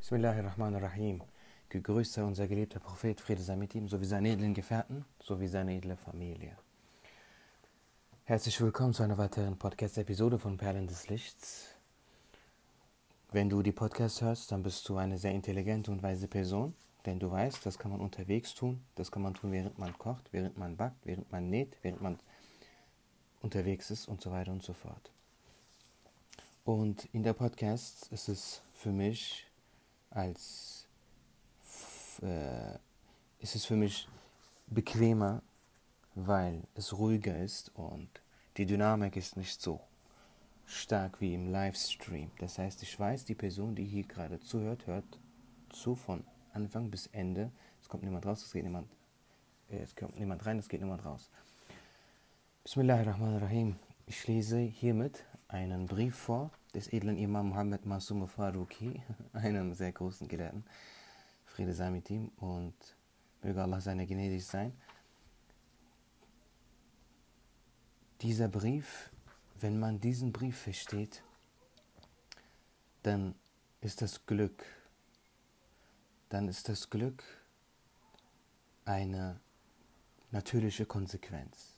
Bismillahirrahmanirrahim. 0.00 1.20
Gegrüßt 1.68 2.14
sei 2.14 2.24
unser 2.24 2.48
geliebter 2.48 2.80
Prophet, 2.80 3.20
Friede 3.20 3.42
sei 3.42 3.54
mit 3.54 3.74
ihm, 3.74 3.86
sowie 3.86 4.06
seine 4.06 4.30
edlen 4.30 4.54
Gefährten, 4.54 5.04
sowie 5.20 5.46
seine 5.46 5.76
edle 5.76 5.94
Familie. 5.94 6.56
Herzlich 8.24 8.58
willkommen 8.62 8.94
zu 8.94 9.02
einer 9.02 9.18
weiteren 9.18 9.58
Podcast-Episode 9.58 10.38
von 10.38 10.56
Perlen 10.56 10.86
des 10.86 11.10
Lichts. 11.10 11.76
Wenn 13.30 13.50
du 13.50 13.62
die 13.62 13.72
Podcasts 13.72 14.22
hörst, 14.22 14.50
dann 14.50 14.62
bist 14.62 14.88
du 14.88 14.96
eine 14.96 15.18
sehr 15.18 15.32
intelligente 15.32 15.90
und 15.90 16.02
weise 16.02 16.28
Person, 16.28 16.74
denn 17.04 17.18
du 17.18 17.30
weißt, 17.30 17.64
das 17.66 17.78
kann 17.78 17.90
man 17.90 18.00
unterwegs 18.00 18.54
tun, 18.54 18.82
das 18.94 19.12
kann 19.12 19.22
man 19.22 19.34
tun, 19.34 19.52
während 19.52 19.78
man 19.78 19.96
kocht, 19.98 20.32
während 20.32 20.56
man 20.56 20.78
backt, 20.78 21.04
während 21.04 21.30
man 21.30 21.50
näht, 21.50 21.76
während 21.82 22.00
man 22.00 22.18
unterwegs 23.42 23.90
ist 23.90 24.08
und 24.08 24.22
so 24.22 24.30
weiter 24.30 24.50
und 24.50 24.62
so 24.62 24.72
fort. 24.72 25.12
Und 26.64 27.04
in 27.12 27.22
der 27.22 27.34
Podcast 27.34 28.08
ist 28.10 28.28
es 28.28 28.62
für 28.72 28.92
mich 28.92 29.49
als 30.10 30.86
äh, 32.22 32.74
ist 33.38 33.54
es 33.54 33.64
für 33.64 33.76
mich 33.76 34.08
bequemer, 34.66 35.42
weil 36.14 36.62
es 36.74 36.96
ruhiger 36.96 37.38
ist 37.38 37.70
und 37.74 38.08
die 38.56 38.66
Dynamik 38.66 39.16
ist 39.16 39.36
nicht 39.36 39.60
so 39.60 39.80
stark 40.66 41.20
wie 41.20 41.34
im 41.34 41.50
Livestream. 41.50 42.30
Das 42.38 42.58
heißt, 42.58 42.82
ich 42.82 42.98
weiß, 42.98 43.24
die 43.24 43.34
Person, 43.34 43.74
die 43.74 43.84
hier 43.84 44.04
gerade 44.04 44.40
zuhört, 44.40 44.86
hört 44.86 45.18
zu 45.70 45.94
von 45.94 46.24
Anfang 46.52 46.90
bis 46.90 47.06
Ende. 47.08 47.50
Es 47.80 47.88
kommt 47.88 48.02
niemand 48.02 48.26
raus, 48.26 48.44
es 48.44 48.52
geht 48.52 48.64
niemand, 48.64 48.88
äh, 49.70 49.78
es 49.78 49.94
kommt 49.94 50.18
niemand 50.18 50.44
rein, 50.44 50.58
es 50.58 50.68
geht 50.68 50.80
niemand 50.80 51.04
raus. 51.04 51.30
Bismillahirrahmanirrahim. 52.64 53.76
Ich 54.06 54.26
lese 54.26 54.58
hiermit 54.58 55.24
einen 55.48 55.86
Brief 55.86 56.16
vor 56.16 56.50
des 56.74 56.92
edlen 56.92 57.16
Imam 57.16 57.48
Muhammad 57.48 57.84
Masum 57.84 58.26
Faruqi, 58.28 59.02
einem 59.32 59.74
sehr 59.74 59.92
großen 59.92 60.28
Gelehrten. 60.28 60.64
Friede 61.44 61.74
sei 61.74 61.90
mit 61.90 62.08
ihm 62.10 62.28
und 62.38 62.74
möge 63.42 63.62
Allah 63.62 63.80
seine 63.80 64.06
gnädig 64.06 64.46
sein. 64.46 64.72
Dieser 68.20 68.48
Brief, 68.48 69.10
wenn 69.60 69.78
man 69.78 70.00
diesen 70.00 70.32
Brief 70.32 70.58
versteht, 70.58 71.22
dann 73.02 73.34
ist 73.80 74.02
das 74.02 74.26
Glück, 74.26 74.64
dann 76.28 76.48
ist 76.48 76.68
das 76.68 76.90
Glück 76.90 77.24
eine 78.84 79.40
natürliche 80.30 80.86
Konsequenz. 80.86 81.76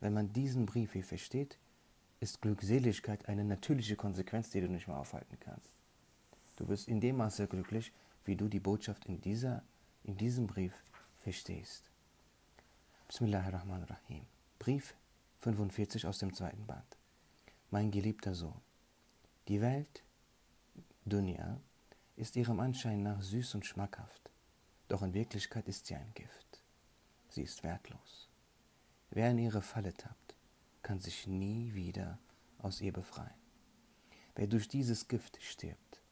Wenn 0.00 0.12
man 0.12 0.32
diesen 0.32 0.66
Brief 0.66 0.92
hier 0.92 1.04
versteht, 1.04 1.58
ist 2.20 2.42
Glückseligkeit 2.42 3.28
eine 3.28 3.44
natürliche 3.44 3.96
Konsequenz, 3.96 4.50
die 4.50 4.60
du 4.60 4.68
nicht 4.68 4.86
mehr 4.86 4.98
aufhalten 4.98 5.38
kannst. 5.40 5.72
Du 6.56 6.68
wirst 6.68 6.86
in 6.86 7.00
dem 7.00 7.16
Maße 7.16 7.46
glücklich, 7.46 7.92
wie 8.26 8.36
du 8.36 8.48
die 8.48 8.60
Botschaft 8.60 9.06
in, 9.06 9.20
dieser, 9.22 9.62
in 10.04 10.18
diesem 10.18 10.46
Brief 10.46 10.74
verstehst. 11.18 11.90
Bismillahirrahmanirrahim. 13.08 14.26
Brief 14.58 14.94
45 15.40 16.06
aus 16.06 16.18
dem 16.18 16.34
zweiten 16.34 16.66
Band. 16.66 16.96
Mein 17.70 17.90
geliebter 17.90 18.34
Sohn, 18.34 18.60
die 19.48 19.62
Welt, 19.62 20.02
Dunya, 21.06 21.58
ist 22.16 22.36
ihrem 22.36 22.60
Anschein 22.60 23.02
nach 23.02 23.22
süß 23.22 23.54
und 23.54 23.64
schmackhaft, 23.64 24.30
doch 24.88 25.02
in 25.02 25.14
Wirklichkeit 25.14 25.66
ist 25.68 25.86
sie 25.86 25.94
ein 25.94 26.12
Gift. 26.14 26.62
Sie 27.30 27.42
ist 27.42 27.64
wertlos. 27.64 28.28
Wer 29.10 29.30
in 29.30 29.38
ihre 29.38 29.62
Falle 29.62 29.94
tappt, 29.94 30.29
kann 30.90 30.98
sich 30.98 31.28
nie 31.28 31.72
wieder 31.74 32.18
aus 32.58 32.80
ihr 32.80 32.92
befreien. 32.92 33.40
Wer 34.34 34.48
durch 34.48 34.66
dieses 34.66 35.06
Gift 35.06 35.40
stirbt, 35.40 36.02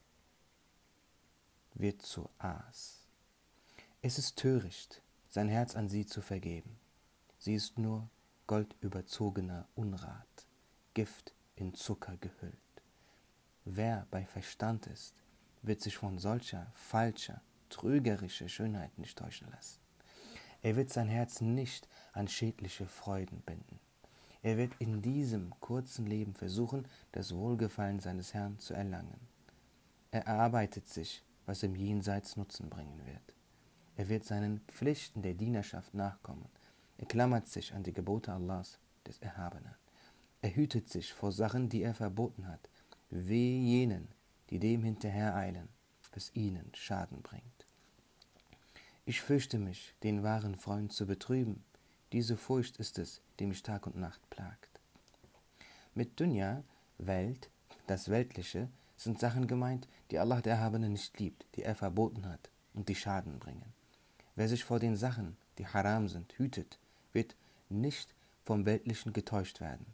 wird 1.73 2.01
zu 2.01 2.29
Aas. 2.37 3.05
Es 4.01 4.17
ist 4.17 4.37
töricht, 4.37 5.01
sein 5.27 5.49
Herz 5.49 5.75
an 5.75 5.89
sie 5.89 6.05
zu 6.05 6.21
vergeben. 6.21 6.79
Sie 7.39 7.55
ist 7.55 7.77
nur 7.77 8.09
goldüberzogener 8.47 9.67
Unrat, 9.75 10.47
Gift 10.93 11.33
in 11.57 11.73
Zucker 11.73 12.15
gehüllt. 12.15 12.55
Wer 13.65 14.07
bei 14.11 14.25
Verstand 14.25 14.87
ist, 14.87 15.13
wird 15.61 15.81
sich 15.81 15.97
von 15.97 16.19
solcher 16.19 16.71
falscher, 16.73 17.41
trügerischer 17.67 18.47
Schönheit 18.47 18.97
nicht 18.97 19.17
täuschen 19.17 19.51
lassen. 19.51 19.81
Er 20.61 20.77
wird 20.77 20.89
sein 20.89 21.09
Herz 21.09 21.41
nicht 21.41 21.89
an 22.13 22.29
schädliche 22.29 22.87
Freuden 22.87 23.41
binden. 23.41 23.81
Er 24.41 24.57
wird 24.57 24.73
in 24.79 25.01
diesem 25.01 25.53
kurzen 25.59 26.05
Leben 26.05 26.33
versuchen, 26.33 26.85
das 27.11 27.35
Wohlgefallen 27.35 27.99
seines 27.99 28.33
Herrn 28.33 28.57
zu 28.59 28.73
erlangen. 28.73 29.19
Er 30.11 30.25
erarbeitet 30.25 30.87
sich, 30.87 31.23
was 31.45 31.63
ihm 31.63 31.75
jenseits 31.75 32.37
Nutzen 32.37 32.69
bringen 32.69 33.05
wird. 33.05 33.33
Er 33.97 34.07
wird 34.07 34.23
seinen 34.23 34.61
Pflichten 34.67 35.21
der 35.21 35.33
Dienerschaft 35.33 35.93
nachkommen. 35.93 36.47
Er 36.97 37.05
klammert 37.05 37.47
sich 37.47 37.73
an 37.73 37.83
die 37.83 37.93
Gebote 37.93 38.31
Allahs, 38.31 38.79
des 39.05 39.19
Erhabenen. 39.19 39.75
Er 40.41 40.55
hütet 40.55 40.89
sich 40.89 41.13
vor 41.13 41.31
Sachen, 41.31 41.67
die 41.67 41.81
er 41.81 41.93
verboten 41.93 42.47
hat. 42.47 42.69
Weh 43.09 43.59
jenen, 43.59 44.07
die 44.49 44.59
dem 44.59 44.83
hinterhereilen, 44.83 45.67
was 46.13 46.33
ihnen 46.33 46.71
Schaden 46.73 47.21
bringt. 47.21 47.65
Ich 49.05 49.21
fürchte 49.21 49.57
mich, 49.57 49.95
den 50.03 50.23
wahren 50.23 50.55
Freund 50.55 50.93
zu 50.93 51.07
betrüben, 51.07 51.63
diese 52.11 52.37
Furcht 52.37 52.77
ist 52.77 52.97
es, 52.97 53.21
die 53.39 53.45
mich 53.45 53.63
Tag 53.63 53.85
und 53.85 53.97
Nacht 53.97 54.21
plagt. 54.29 54.79
Mit 55.93 56.19
Dunya, 56.19 56.63
Welt, 56.97 57.49
das 57.87 58.09
Weltliche, 58.09 58.69
sind 58.97 59.19
Sachen 59.19 59.47
gemeint, 59.47 59.87
die 60.11 60.19
Allah 60.19 60.41
der 60.41 60.53
Erhabene 60.53 60.89
nicht 60.89 61.19
liebt, 61.19 61.45
die 61.55 61.63
er 61.63 61.75
verboten 61.75 62.27
hat 62.27 62.49
und 62.73 62.89
die 62.89 62.95
Schaden 62.95 63.39
bringen. 63.39 63.73
Wer 64.35 64.47
sich 64.47 64.63
vor 64.63 64.79
den 64.79 64.95
Sachen, 64.95 65.37
die 65.57 65.67
haram 65.67 66.07
sind, 66.07 66.33
hütet, 66.37 66.79
wird 67.13 67.35
nicht 67.69 68.13
vom 68.43 68.65
Weltlichen 68.65 69.13
getäuscht 69.13 69.61
werden. 69.61 69.85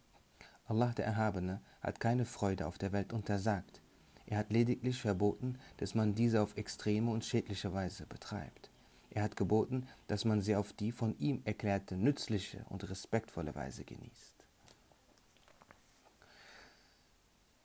Allah 0.68 0.94
der 0.94 1.06
Erhabene 1.06 1.62
hat 1.82 2.00
keine 2.00 2.26
Freude 2.26 2.66
auf 2.66 2.78
der 2.78 2.92
Welt 2.92 3.14
untersagt. 3.14 3.82
Er 4.26 4.40
hat 4.40 4.52
lediglich 4.52 5.00
verboten, 5.00 5.60
dass 5.78 5.94
man 5.94 6.16
diese 6.16 6.42
auf 6.42 6.58
extreme 6.58 7.12
und 7.12 7.26
schädliche 7.26 7.74
Weise 7.74 8.06
betreibt. 8.08 8.72
Er 9.16 9.24
hat 9.24 9.38
geboten, 9.38 9.88
dass 10.08 10.26
man 10.26 10.42
sie 10.42 10.58
auf 10.58 10.74
die 10.74 10.92
von 10.92 11.18
ihm 11.20 11.42
erklärte 11.46 11.96
nützliche 11.96 12.66
und 12.68 12.88
respektvolle 12.90 13.56
Weise 13.56 13.86
genießt. 13.86 14.36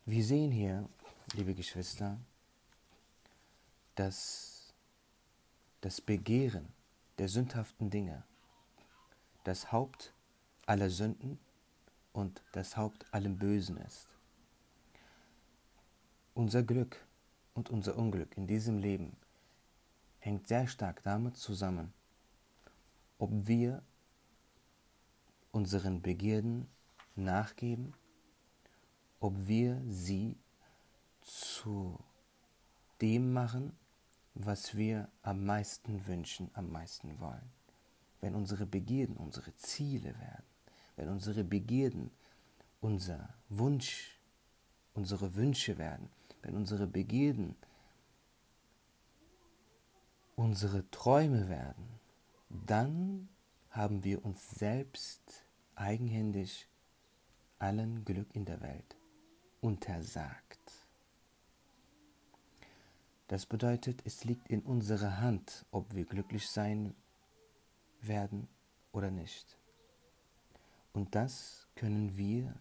Wir 0.07 0.25
sehen 0.25 0.53
hier, 0.53 0.89
liebe 1.35 1.55
Geschwister, 1.55 2.19
dass 3.97 4.73
das 5.81 6.01
Begehren 6.01 6.69
der 7.19 7.29
sündhaften 7.29 7.91
Dinge 7.91 8.23
das 9.43 9.73
Haupt 9.73 10.15
aller 10.67 10.89
Sünden 10.89 11.41
und 12.13 12.45
das 12.53 12.77
Haupt 12.77 13.13
allem 13.13 13.39
Bösen 13.39 13.77
ist. 13.79 14.07
Unser 16.35 16.63
Glück 16.63 17.05
und 17.55 17.71
unser 17.71 17.97
Unglück 17.99 18.37
in 18.37 18.47
diesem 18.47 18.79
Leben 18.79 19.17
hängt 20.21 20.47
sehr 20.49 20.67
stark 20.67 21.03
damit 21.03 21.37
zusammen, 21.37 21.93
ob 23.19 23.31
wir 23.47 23.83
unseren 25.51 26.01
Begierden 26.01 26.69
nachgeben, 27.17 27.95
ob 29.19 29.35
wir 29.47 29.83
sie 29.87 30.37
zu 31.21 31.99
dem 33.01 33.33
machen, 33.33 33.77
was 34.35 34.77
wir 34.77 35.09
am 35.23 35.45
meisten 35.45 36.07
wünschen, 36.07 36.51
am 36.55 36.71
meisten 36.71 37.19
wollen. 37.21 37.51
Wenn 38.21 38.35
unsere 38.35 38.67
Begierden 38.67 39.17
unsere 39.17 39.55
Ziele 39.57 40.19
werden, 40.19 40.45
wenn 40.97 41.09
unsere 41.09 41.45
Begierden 41.45 42.11
unser 42.81 43.35
Wunsch, 43.49 44.19
unsere 44.95 45.35
Wünsche 45.35 45.79
werden, 45.79 46.09
wenn 46.43 46.57
unsere 46.57 46.87
Begierden 46.87 47.57
unsere 50.41 50.91
Träume 50.91 51.51
werden, 51.51 52.01
dann 52.49 53.29
haben 53.69 54.05
wir 54.05 54.25
uns 54.25 54.49
selbst 54.49 55.45
eigenhändig 55.75 56.67
allen 57.59 58.07
Glück 58.07 58.35
in 58.35 58.47
der 58.47 58.63
Welt 58.63 58.97
untersagt. 59.61 60.59
Das 63.29 63.45
bedeutet, 63.45 64.01
es 64.07 64.25
liegt 64.25 64.49
in 64.49 64.63
unserer 64.63 65.21
Hand, 65.21 65.67
ob 65.73 65.95
wir 65.95 66.07
glücklich 66.07 66.49
sein 66.49 66.95
werden 68.01 68.49
oder 68.93 69.11
nicht. 69.11 69.59
Und 70.95 71.15
das 71.15 71.69
können 71.75 72.17
wir 72.17 72.55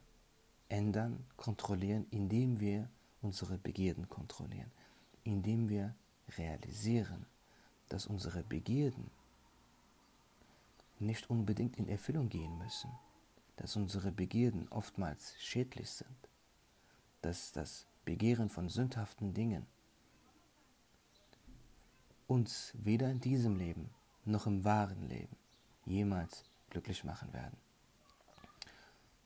ändern, 0.68 1.26
kontrollieren, 1.38 2.08
indem 2.12 2.60
wir 2.60 2.90
unsere 3.22 3.58
Begierden 3.58 4.10
kontrollieren, 4.10 4.70
indem 5.24 5.70
wir 5.70 5.96
realisieren, 6.38 7.26
dass 7.90 8.08
unsere 8.08 8.44
Begierden 8.44 9.10
nicht 11.00 11.30
unbedingt 11.30 11.78
in 11.78 11.88
Erfüllung 11.88 12.30
gehen 12.30 12.58
müssen, 12.58 12.92
dass 13.58 13.76
unsere 13.76 14.12
Begierden 14.12 14.68
oftmals 14.70 15.36
schädlich 15.40 15.90
sind, 15.90 16.30
dass 17.22 17.52
das 17.52 17.86
Begehren 18.06 18.50
von 18.50 18.70
sündhaften 18.70 19.34
Dingen 19.34 19.66
uns 22.28 22.74
weder 22.76 23.10
in 23.10 23.20
diesem 23.20 23.58
Leben 23.58 23.90
noch 24.26 24.46
im 24.46 24.64
wahren 24.64 25.10
Leben 25.10 25.36
jemals 25.86 26.44
glücklich 26.70 27.04
machen 27.04 27.34
werden. 27.34 27.58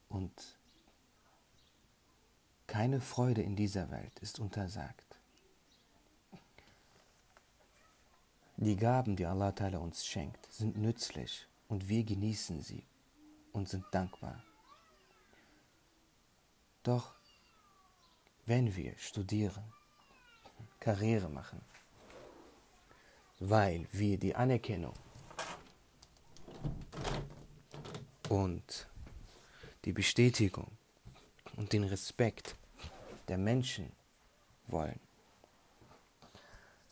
Und 0.10 0.58
keine 2.68 3.02
Freude 3.02 3.42
in 3.42 3.56
dieser 3.56 3.92
Welt 3.92 4.18
ist 4.20 4.40
untersagt. 4.40 5.13
Die 8.58 8.76
Gaben, 8.76 9.16
die 9.16 9.26
Allah 9.26 9.50
Ta'ala 9.50 9.78
uns 9.78 10.06
schenkt, 10.06 10.52
sind 10.52 10.78
nützlich 10.78 11.48
und 11.68 11.90
wir 11.90 12.04
genießen 12.04 12.62
sie 12.62 12.86
und 13.52 13.68
sind 13.68 13.86
dankbar. 13.92 14.44
Doch 16.84 17.16
wenn 18.46 18.76
wir 18.76 18.98
studieren, 18.98 19.64
Karriere 20.80 21.30
machen, 21.30 21.62
weil 23.40 23.88
wir 23.92 24.18
die 24.18 24.36
Anerkennung 24.36 24.94
und 28.30 28.88
die 29.86 29.94
Bestätigung 29.94 30.68
und 31.56 31.74
den 31.74 31.86
Respekt 31.86 32.56
der 33.28 33.38
Menschen 33.38 33.92
wollen, 34.68 35.00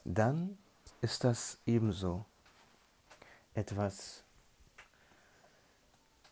dann 0.03 0.57
ist 1.01 1.23
das 1.23 1.57
ebenso 1.65 2.25
etwas, 3.53 4.23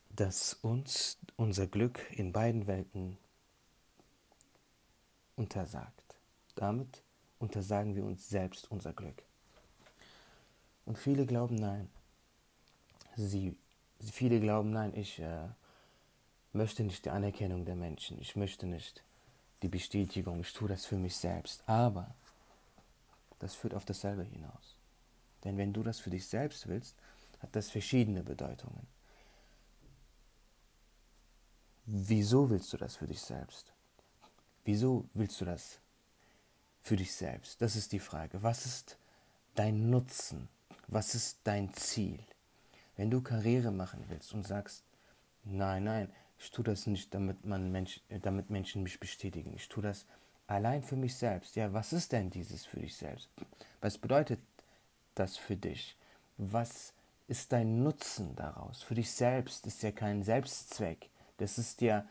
das 0.10 0.54
uns 0.62 1.18
unser 1.36 1.68
Glück 1.68 2.00
in 2.12 2.32
beiden 2.32 2.68
Welten 2.68 3.18
untersagt. 5.36 6.16
Damit 6.56 7.02
untersagen 7.40 7.96
wir 7.96 8.06
uns 8.06 8.30
selbst 8.30 8.70
unser 8.70 8.94
Glück. 8.94 9.24
Und 10.86 10.98
viele 10.98 11.26
glauben 11.26 11.56
nein. 11.56 11.90
Sie, 13.16 13.56
viele 14.00 14.40
glauben 14.40 14.72
nein, 14.72 14.94
ich 14.96 15.20
äh, 15.20 15.48
möchte 16.54 16.84
nicht 16.84 17.06
die 17.06 17.10
Anerkennung 17.10 17.66
der 17.66 17.76
Menschen. 17.76 18.20
Ich 18.20 18.36
möchte 18.36 18.66
nicht 18.66 19.04
die 19.62 19.68
Bestätigung. 19.68 20.42
Ich 20.42 20.54
tue 20.54 20.68
das 20.68 20.86
für 20.86 20.98
mich 20.98 21.16
selbst. 21.16 21.64
Aber 21.68 22.14
das 23.40 23.56
führt 23.56 23.74
auf 23.74 23.86
dasselbe 23.86 24.24
hinaus. 24.24 24.78
Denn 25.44 25.58
wenn 25.58 25.74
du 25.74 25.84
das 25.84 26.00
für 26.00 26.10
dich 26.10 26.28
selbst 26.28 26.68
willst, 26.68 26.96
hat 27.40 27.56
das 27.56 27.70
verschiedene 27.70 28.24
Bedeutungen. 28.24 28.88
Wieso 31.86 32.50
willst 32.50 32.72
du 32.74 32.78
das 32.78 32.98
für 32.98 33.08
dich 33.08 33.22
selbst? 33.22 33.74
Wieso 34.64 35.10
willst 35.14 35.40
du 35.42 35.46
das 35.46 35.80
für 36.82 36.96
dich 36.96 37.14
selbst? 37.14 37.62
Das 37.62 37.76
ist 37.76 37.92
die 37.94 38.00
Frage. 38.00 38.44
Was 38.44 38.66
ist 38.66 38.98
dein 39.56 39.90
Nutzen? 39.90 40.50
Was 40.88 41.16
ist 41.16 41.40
dein 41.46 41.74
Ziel? 41.74 42.20
Wenn 42.96 43.10
du 43.10 43.22
Karriere 43.22 43.72
machen 43.72 44.04
willst 44.10 44.34
und 44.34 44.46
sagst, 44.46 44.84
nein, 45.46 45.86
nein, 45.86 46.14
ich 46.38 46.52
tue 46.52 46.64
das 46.64 46.86
nicht, 46.86 47.14
damit, 47.14 47.46
man 47.46 47.72
Mensch, 47.72 48.02
damit 48.22 48.50
Menschen 48.50 48.84
mich 48.84 49.00
bestätigen. 49.00 49.54
Ich 49.54 49.68
tue 49.68 49.84
das 49.84 50.06
allein 50.50 50.84
für 50.84 50.96
mich 50.96 51.16
selbst. 51.16 51.56
Ja, 51.56 51.72
was 51.74 51.94
ist 51.94 52.12
denn 52.12 52.30
dieses 52.30 52.66
für 52.66 52.80
dich 52.80 52.96
selbst? 52.96 53.30
Was 53.82 53.98
bedeutet 53.98 54.40
das 55.16 55.38
für 55.38 55.56
dich? 55.56 55.96
Was 56.38 56.94
ist 57.28 57.52
dein 57.52 57.84
Nutzen 57.84 58.36
daraus? 58.36 58.82
Für 58.82 58.96
dich 58.96 59.12
selbst 59.12 59.68
ist 59.68 59.84
ja 59.84 59.92
kein 59.92 60.24
Selbstzweck. 60.24 61.10
Das 61.38 61.58
ist 61.58 61.82
ja, 61.82 62.06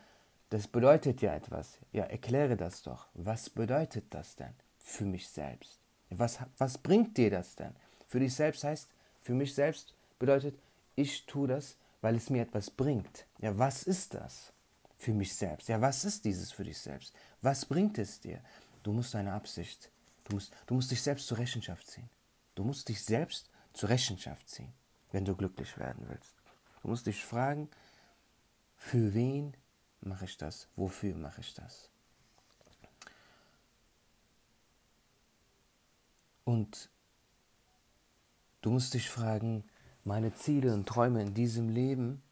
das 0.51 0.69
bedeutet 0.69 1.21
ja 1.21 1.35
etwas. 1.35 1.79
Ja, 1.93 2.05
erkläre 2.05 2.57
das 2.57 2.83
doch. 2.83 3.09
Was 3.15 3.51
bedeutet 3.51 4.05
das 4.11 4.37
denn 4.37 4.55
für 4.79 5.05
mich 5.05 5.29
selbst? 5.29 5.79
Was, 6.11 6.39
was 6.57 6.79
bringt 6.79 7.17
dir 7.17 7.31
das 7.31 7.57
denn? 7.57 7.75
Für 8.07 8.21
dich 8.21 8.35
selbst 8.35 8.65
heißt, 8.65 8.89
für 9.21 9.35
mich 9.35 9.55
selbst 9.55 9.95
bedeutet, 10.19 10.59
ich 10.97 11.27
tue 11.27 11.49
das, 11.49 11.77
weil 12.01 12.15
es 12.15 12.31
mir 12.31 12.43
etwas 12.43 12.71
bringt. 12.71 13.27
Ja, 13.41 13.59
was 13.59 13.83
ist 13.83 14.15
das 14.15 14.53
für 14.99 15.15
mich 15.15 15.35
selbst? 15.35 15.69
Ja, 15.69 15.81
was 15.81 16.05
ist 16.05 16.25
dieses 16.25 16.53
für 16.53 16.65
dich 16.65 16.79
selbst? 16.79 17.15
Was 17.41 17.65
bringt 17.65 17.99
es 17.99 18.21
dir? 18.21 18.43
Du 18.83 18.93
musst 18.93 19.15
deine 19.15 19.33
Absicht, 19.33 19.91
du 20.25 20.35
musst, 20.35 20.53
du 20.67 20.75
musst 20.75 20.91
dich 20.91 21.01
selbst 21.01 21.27
zur 21.27 21.39
Rechenschaft 21.39 21.87
ziehen. 21.87 22.11
Du 22.55 22.65
musst 22.65 22.89
dich 22.89 23.03
selbst 23.03 23.49
zur 23.73 23.89
Rechenschaft 23.89 24.49
ziehen, 24.49 24.73
wenn 25.13 25.25
du 25.25 25.37
glücklich 25.37 25.79
werden 25.79 26.07
willst. 26.09 26.35
Du 26.83 26.89
musst 26.89 27.07
dich 27.07 27.25
fragen, 27.25 27.69
für 28.77 29.15
wen 29.15 29.57
mache 30.01 30.25
ich 30.25 30.37
das? 30.37 30.69
Wofür 30.75 31.15
mache 31.15 31.41
ich 31.41 31.55
das? 31.55 31.91
Und 36.45 36.89
du 38.63 38.71
musst 38.71 38.95
dich 38.95 39.11
fragen, 39.11 39.65
meine 40.03 40.35
Ziele 40.35 40.73
und 40.73 40.89
Träume 40.89 41.21
in 41.21 41.35
diesem 41.35 41.69
Leben, 41.69 42.23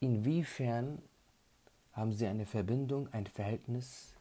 inwiefern 0.00 1.00
haben 1.92 2.12
sie 2.12 2.26
eine 2.26 2.46
Verbindung, 2.46 3.08
ein 3.12 3.26
Verhältnis 3.26 4.14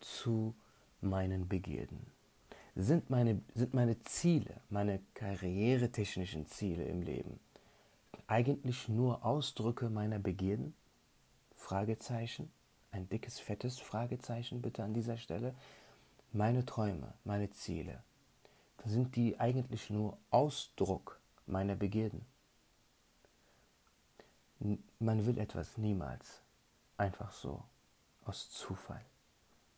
zu 0.00 0.54
meinen 1.00 1.48
Begierden? 1.48 2.06
Sind 2.74 3.10
meine, 3.10 3.40
sind 3.54 3.74
meine 3.74 3.98
Ziele, 4.02 4.60
meine 4.68 5.00
karrieretechnischen 5.14 6.46
Ziele 6.46 6.84
im 6.84 7.02
Leben 7.02 7.40
eigentlich 8.26 8.88
nur 8.88 9.24
Ausdrücke 9.24 9.88
meiner 9.88 10.18
Begierden? 10.18 10.74
Fragezeichen. 11.54 12.50
Ein 12.90 13.08
dickes, 13.08 13.38
fettes 13.38 13.78
Fragezeichen 13.78 14.62
bitte 14.62 14.82
an 14.82 14.94
dieser 14.94 15.16
Stelle. 15.16 15.54
Meine 16.32 16.64
Träume, 16.64 17.12
meine 17.24 17.50
Ziele, 17.50 18.02
sind 18.84 19.16
die 19.16 19.38
eigentlich 19.38 19.90
nur 19.90 20.18
Ausdruck 20.30 21.20
meiner 21.46 21.76
Begierden. 21.76 22.24
Man 24.58 25.26
will 25.26 25.38
etwas 25.38 25.76
niemals 25.76 26.40
einfach 26.96 27.32
so 27.32 27.62
aus 28.24 28.50
Zufall. 28.50 29.04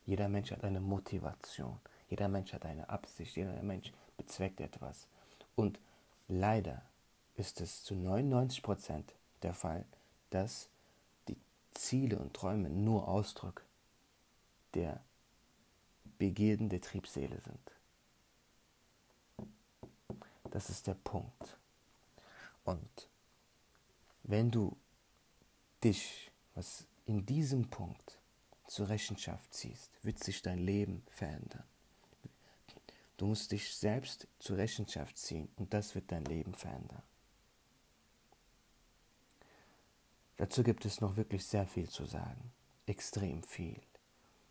Jeder 0.07 0.29
Mensch 0.29 0.51
hat 0.51 0.65
eine 0.65 0.81
Motivation, 0.81 1.79
jeder 2.09 2.29
Mensch 2.29 2.53
hat 2.53 2.65
eine 2.65 2.89
Absicht, 2.89 3.37
jeder 3.37 3.63
Mensch 3.63 3.93
bezweckt 4.17 4.61
etwas. 4.61 5.07
Und 5.55 5.79
leider 6.29 6.83
ist 7.37 7.61
es 7.61 7.85
zu 7.85 7.95
99% 7.95 9.05
der 9.43 9.55
Fall, 9.55 9.85
dass 10.31 10.69
die 11.29 11.37
Ziele 11.73 12.19
und 12.19 12.35
Träume 12.35 12.71
nur 12.71 13.09
Ausdruck 13.09 13.65
der 14.75 15.01
Begierden 16.19 16.69
der 16.69 16.81
Triebseele 16.81 17.41
sind. 17.41 17.79
Das 20.51 20.71
ist 20.71 20.87
der 20.87 20.95
Punkt. 20.95 21.59
Und 22.65 23.09
wenn 24.29 24.51
du 24.51 24.77
dich, 25.83 26.31
was 26.55 26.87
in 27.07 27.25
diesem 27.25 27.69
Punkt 27.71 28.21
zur 28.67 28.89
Rechenschaft 28.89 29.53
ziehst, 29.55 29.91
wird 30.05 30.23
sich 30.23 30.43
dein 30.43 30.59
Leben 30.59 31.03
verändern. 31.09 31.65
Du 33.17 33.27
musst 33.27 33.51
dich 33.51 33.75
selbst 33.75 34.29
zur 34.39 34.59
Rechenschaft 34.59 35.17
ziehen 35.17 35.49
und 35.57 35.73
das 35.73 35.95
wird 35.95 36.13
dein 36.13 36.25
Leben 36.27 36.55
verändern. 36.55 37.03
Dazu 40.37 40.63
gibt 40.63 40.85
es 40.85 41.01
noch 41.01 41.17
wirklich 41.17 41.45
sehr 41.45 41.67
viel 41.67 41.89
zu 41.89 42.05
sagen. 42.05 42.53
Extrem 42.87 43.43
viel. 43.43 43.81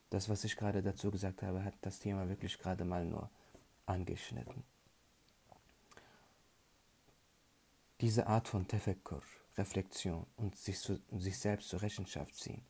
Das, 0.09 0.27
was 0.27 0.43
ich 0.43 0.57
gerade 0.57 0.81
dazu 0.81 1.11
gesagt 1.11 1.43
habe, 1.43 1.63
hat 1.63 1.75
das 1.81 1.99
Thema 1.99 2.27
wirklich 2.27 2.57
gerade 2.57 2.83
mal 2.83 3.05
nur 3.05 3.29
angeschnitten. 3.85 4.63
Diese 8.01 8.27
Art 8.27 8.47
von 8.47 8.67
Tefekkur, 8.67 9.23
Reflexion 9.57 10.25
und 10.37 10.55
sich, 10.55 10.79
zu, 10.79 10.99
sich 11.17 11.37
selbst 11.37 11.69
zur 11.69 11.81
Rechenschaft 11.81 12.35
ziehen, 12.35 12.63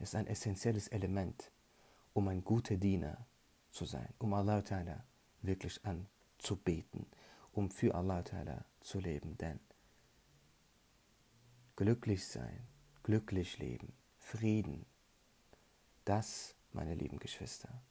ist 0.00 0.14
ein 0.14 0.26
essentielles 0.26 0.88
Element, 0.88 1.50
um 2.12 2.28
ein 2.28 2.42
guter 2.42 2.76
Diener 2.76 3.26
zu 3.70 3.84
sein, 3.84 4.12
um 4.18 4.34
Allah 4.34 4.58
Ta'ala 4.58 5.02
wirklich 5.42 5.80
anzubeten, 5.84 7.06
um 7.52 7.70
für 7.70 7.94
Allah 7.94 8.20
Ta'ala 8.20 8.64
zu 8.80 8.98
leben. 8.98 9.36
Denn 9.38 9.60
glücklich 11.76 12.26
sein, 12.26 12.66
glücklich 13.02 13.58
leben, 13.58 13.92
Frieden, 14.18 14.86
das, 16.04 16.54
meine 16.72 16.94
lieben 16.94 17.18
Geschwister, 17.18 17.82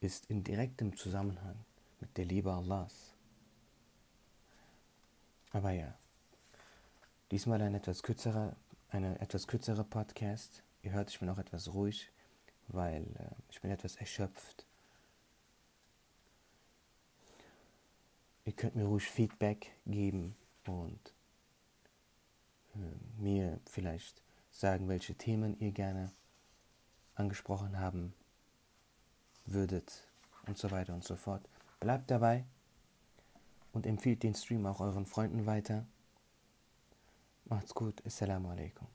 ist 0.00 0.26
in 0.26 0.44
direktem 0.44 0.96
Zusammenhang 0.96 1.64
mit 2.00 2.16
der 2.16 2.24
Liebe 2.24 2.52
Allahs. 2.52 3.14
Aber 5.50 5.70
ja, 5.70 5.96
diesmal 7.34 7.60
ein 7.62 7.74
etwas 7.74 8.04
kürzerer, 8.04 8.54
eine 8.90 9.18
etwas 9.18 9.48
kürzere 9.48 9.82
Podcast. 9.82 10.62
Ihr 10.82 10.92
hört, 10.92 11.10
ich 11.10 11.18
bin 11.18 11.28
auch 11.28 11.38
etwas 11.38 11.74
ruhig, 11.74 12.12
weil 12.68 13.02
äh, 13.02 13.34
ich 13.50 13.60
bin 13.60 13.72
etwas 13.72 13.96
erschöpft. 13.96 14.64
Ihr 18.44 18.52
könnt 18.52 18.76
mir 18.76 18.84
ruhig 18.84 19.10
Feedback 19.10 19.72
geben 19.84 20.36
und 20.64 21.12
äh, 22.76 23.20
mir 23.20 23.58
vielleicht 23.68 24.22
sagen, 24.52 24.88
welche 24.88 25.16
Themen 25.16 25.58
ihr 25.58 25.72
gerne 25.72 26.12
angesprochen 27.16 27.80
haben 27.80 28.14
würdet 29.44 30.06
und 30.46 30.56
so 30.56 30.70
weiter 30.70 30.94
und 30.94 31.02
so 31.02 31.16
fort. 31.16 31.42
Bleibt 31.80 32.12
dabei 32.12 32.44
und 33.72 33.86
empfiehlt 33.86 34.22
den 34.22 34.36
Stream 34.36 34.66
auch 34.66 34.78
euren 34.78 35.04
Freunden 35.04 35.46
weiter. 35.46 35.84
ما 37.46 37.60
تكوت 37.60 38.06
السلام 38.06 38.46
عليكم. 38.46 38.86